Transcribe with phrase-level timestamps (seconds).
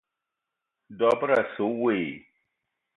[0.97, 2.05] Dob-ro asse we i?